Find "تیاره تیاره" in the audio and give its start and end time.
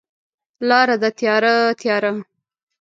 1.17-2.11